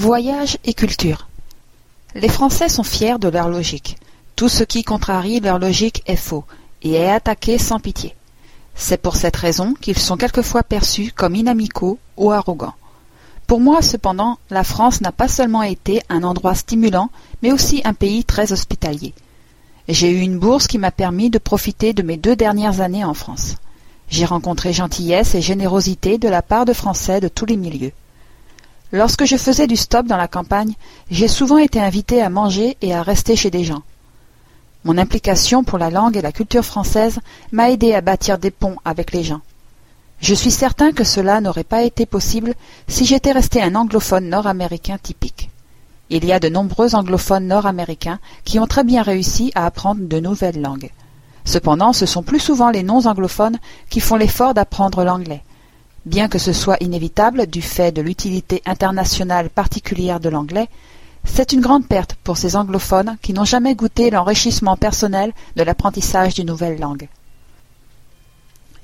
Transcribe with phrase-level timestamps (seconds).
[0.00, 1.26] Voyage et culture.
[2.14, 3.96] Les Français sont fiers de leur logique.
[4.36, 6.44] Tout ce qui contrarie leur logique est faux
[6.82, 8.14] et est attaqué sans pitié.
[8.76, 12.76] C'est pour cette raison qu'ils sont quelquefois perçus comme inamicaux ou arrogants.
[13.48, 17.10] Pour moi, cependant, la France n'a pas seulement été un endroit stimulant,
[17.42, 19.14] mais aussi un pays très hospitalier.
[19.88, 23.14] J'ai eu une bourse qui m'a permis de profiter de mes deux dernières années en
[23.14, 23.56] France.
[24.10, 27.90] J'ai rencontré gentillesse et générosité de la part de Français de tous les milieux.
[28.92, 30.72] Lorsque je faisais du stop dans la campagne,
[31.10, 33.82] j'ai souvent été invité à manger et à rester chez des gens.
[34.84, 37.18] Mon implication pour la langue et la culture française
[37.52, 39.40] m'a aidé à bâtir des ponts avec les gens.
[40.20, 42.54] Je suis certain que cela n'aurait pas été possible
[42.88, 45.50] si j'étais resté un anglophone nord-américain typique.
[46.10, 50.20] Il y a de nombreux anglophones nord-américains qui ont très bien réussi à apprendre de
[50.20, 50.90] nouvelles langues.
[51.44, 53.58] Cependant, ce sont plus souvent les non-anglophones
[53.90, 55.42] qui font l'effort d'apprendre l'anglais.
[56.08, 60.70] Bien que ce soit inévitable du fait de l'utilité internationale particulière de l'anglais,
[61.26, 66.32] c'est une grande perte pour ces anglophones qui n'ont jamais goûté l'enrichissement personnel de l'apprentissage
[66.32, 67.08] d'une nouvelle langue.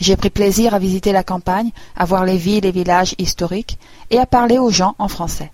[0.00, 3.78] J'ai pris plaisir à visiter la campagne, à voir les villes et villages historiques,
[4.10, 5.52] et à parler aux gens en français.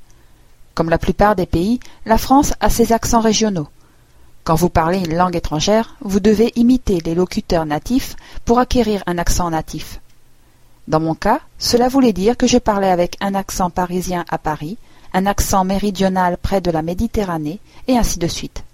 [0.72, 3.68] Comme la plupart des pays, la France a ses accents régionaux.
[4.42, 9.18] Quand vous parlez une langue étrangère, vous devez imiter les locuteurs natifs pour acquérir un
[9.18, 10.00] accent natif.
[10.88, 14.78] Dans mon cas, cela voulait dire que je parlais avec un accent parisien à Paris,
[15.12, 18.64] un accent méridional près de la Méditerranée, et ainsi de suite.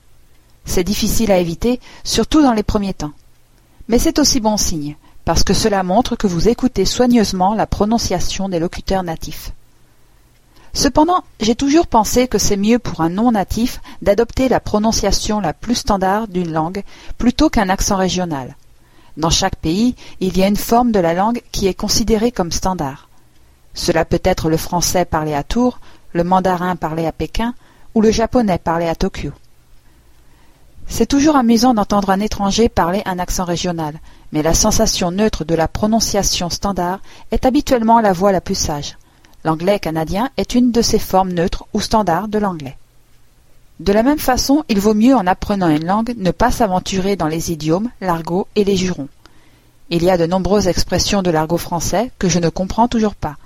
[0.65, 3.11] C'est difficile à éviter, surtout dans les premiers temps.
[3.89, 8.49] Mais c'est aussi bon signe, parce que cela montre que vous écoutez soigneusement la prononciation
[8.49, 9.51] des locuteurs natifs.
[10.73, 15.75] Cependant, j'ai toujours pensé que c'est mieux pour un non-natif d'adopter la prononciation la plus
[15.75, 16.85] standard d'une langue
[17.19, 18.55] plutôt qu'un accent régional.
[19.17, 22.53] Dans chaque pays, il y a une forme de la langue qui est considérée comme
[22.53, 23.09] standard.
[23.73, 25.79] Cela peut être le français parlé à Tours,
[26.13, 27.55] le mandarin parlé à Pékin
[27.95, 29.31] ou le japonais parlé à Tokyo.
[30.87, 33.99] C'est toujours amusant d'entendre un étranger parler un accent régional,
[34.33, 38.99] mais la sensation neutre de la prononciation standard est habituellement la voix la plus sage.
[39.45, 42.77] L'anglais canadien est une de ces formes neutres ou standards de l'anglais.
[43.81, 47.27] De la même façon, il vaut mieux en apprenant une langue ne pas s'aventurer dans
[47.27, 49.09] les idiomes, l'argot et les jurons.
[49.91, 53.37] Il y a de nombreuses expressions de l'argot français que je ne comprends toujours pas.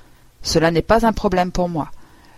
[0.43, 1.91] Cela n'est pas un problème pour moi.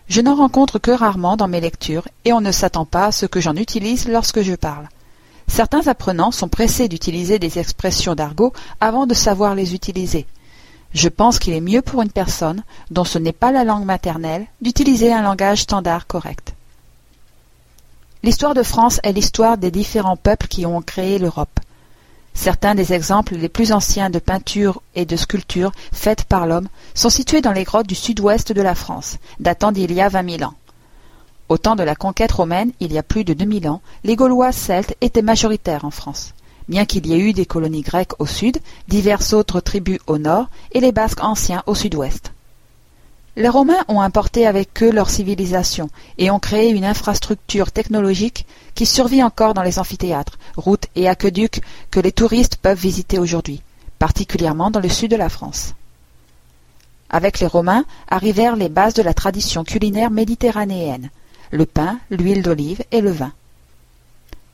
[0.08, 3.26] Je n'en rencontre que rarement dans mes lectures, et on ne s'attend pas à ce
[3.26, 4.88] que j'en utilise lorsque je parle.
[5.48, 10.26] Certains apprenants sont pressés d'utiliser des expressions d'argot avant de savoir les utiliser.
[10.94, 12.62] Je pense qu'il est mieux pour une personne,
[12.92, 16.54] dont ce n'est pas la langue maternelle, d'utiliser un langage standard correct.
[18.22, 21.58] L'histoire de France est l'histoire des différents peuples qui ont créé l'Europe.
[22.34, 27.08] Certains des exemples les plus anciens de peinture et de sculpture faites par l'homme sont
[27.08, 30.44] situés dans les grottes du sud-ouest de la France, datant d'il y a vingt mille
[30.44, 30.54] ans.
[31.48, 34.16] Au temps de la conquête romaine, il y a plus de deux mille ans, les
[34.16, 36.34] Gaulois celtes étaient majoritaires en France.
[36.68, 40.46] Bien qu'il y ait eu des colonies grecques au sud, diverses autres tribus au nord
[40.72, 42.32] et les Basques anciens au sud-ouest.
[43.40, 48.84] Les Romains ont importé avec eux leur civilisation et ont créé une infrastructure technologique qui
[48.84, 53.62] survit encore dans les amphithéâtres, routes et aqueducs que les touristes peuvent visiter aujourd'hui,
[53.98, 55.74] particulièrement dans le sud de la France.
[57.08, 61.08] Avec les Romains arrivèrent les bases de la tradition culinaire méditerranéenne,
[61.50, 63.32] le pain, l'huile d'olive et le vin.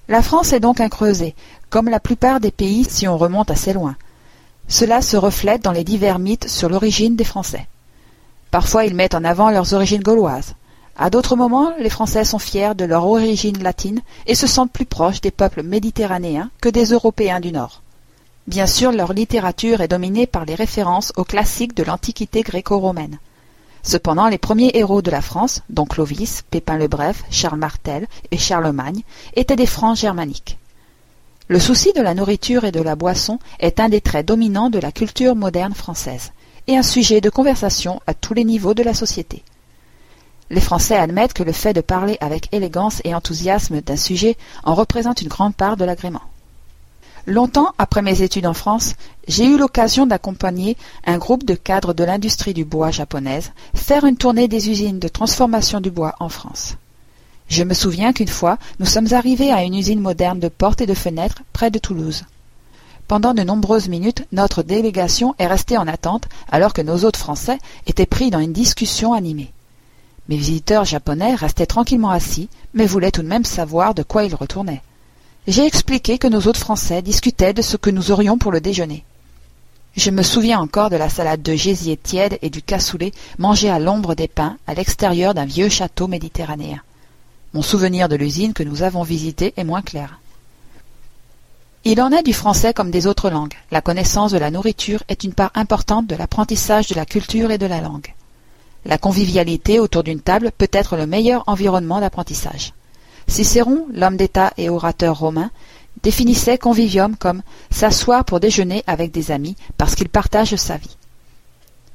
[0.06, 1.34] La France est donc un creuset,
[1.70, 3.96] comme la plupart des pays si on remonte assez loin.
[4.68, 7.66] Cela se reflète dans les divers mythes sur l'origine des Français.
[8.50, 10.54] Parfois ils mettent en avant leurs origines gauloises.
[10.98, 14.86] À d'autres moments, les Français sont fiers de leur origine latine et se sentent plus
[14.86, 17.82] proches des peuples méditerranéens que des Européens du Nord.
[18.46, 23.18] Bien sûr, leur littérature est dominée par les références aux classiques de l'Antiquité gréco-romaine.
[23.82, 28.38] Cependant, les premiers héros de la France, dont Clovis, Pépin le Bref, Charles Martel et
[28.38, 29.02] Charlemagne,
[29.34, 30.58] étaient des Francs germaniques.
[31.48, 34.78] Le souci de la nourriture et de la boisson est un des traits dominants de
[34.78, 36.32] la culture moderne française
[36.66, 39.42] et un sujet de conversation à tous les niveaux de la société.
[40.50, 44.74] Les Français admettent que le fait de parler avec élégance et enthousiasme d'un sujet en
[44.74, 46.22] représente une grande part de l'agrément.
[47.26, 48.94] Longtemps après mes études en France,
[49.26, 54.16] j'ai eu l'occasion d'accompagner un groupe de cadres de l'industrie du bois japonaise faire une
[54.16, 56.76] tournée des usines de transformation du bois en France.
[57.48, 60.86] Je me souviens qu'une fois, nous sommes arrivés à une usine moderne de portes et
[60.86, 62.24] de fenêtres près de Toulouse.
[63.08, 67.58] Pendant de nombreuses minutes, notre délégation est restée en attente alors que nos hôtes français
[67.86, 69.52] étaient pris dans une discussion animée.
[70.28, 74.34] Mes visiteurs japonais restaient tranquillement assis, mais voulaient tout de même savoir de quoi ils
[74.34, 74.82] retournaient.
[75.46, 79.04] J'ai expliqué que nos hôtes français discutaient de ce que nous aurions pour le déjeuner.
[79.96, 83.78] Je me souviens encore de la salade de gésier tiède et du cassoulet mangé à
[83.78, 86.80] l'ombre des pins à l'extérieur d'un vieux château méditerranéen.
[87.54, 90.18] Mon souvenir de l'usine que nous avons visitée est moins clair.
[91.88, 93.54] Il en est du français comme des autres langues.
[93.70, 97.58] La connaissance de la nourriture est une part importante de l'apprentissage de la culture et
[97.58, 98.12] de la langue.
[98.84, 102.72] La convivialité autour d'une table peut être le meilleur environnement d'apprentissage.
[103.28, 105.52] Cicéron, l'homme d'État et orateur romain,
[106.02, 110.96] définissait convivium comme s'asseoir pour déjeuner avec des amis parce qu'ils partagent sa vie.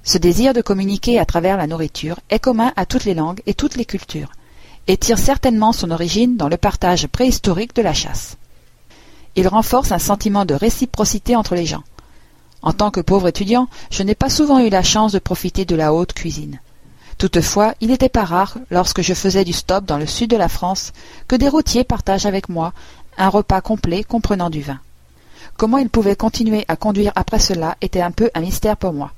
[0.05, 3.53] Ce désir de communiquer à travers la nourriture est commun à toutes les langues et
[3.53, 4.31] toutes les cultures,
[4.87, 8.37] et tire certainement son origine dans le partage préhistorique de la chasse.
[9.35, 11.83] Il renforce un sentiment de réciprocité entre les gens.
[12.61, 15.75] En tant que pauvre étudiant, je n'ai pas souvent eu la chance de profiter de
[15.75, 16.59] la haute cuisine.
[17.17, 20.49] Toutefois, il n'était pas rare, lorsque je faisais du stop dans le sud de la
[20.49, 20.91] France,
[21.27, 22.73] que des routiers partagent avec moi
[23.17, 24.79] un repas complet comprenant du vin.
[25.57, 29.11] Comment ils pouvaient continuer à conduire après cela était un peu un mystère pour moi.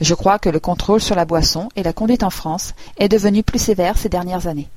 [0.00, 3.42] Je crois que le contrôle sur la boisson et la conduite en France est devenu
[3.42, 4.68] plus sévère ces dernières années.